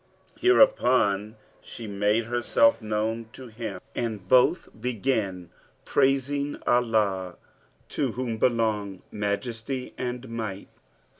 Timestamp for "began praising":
4.81-6.57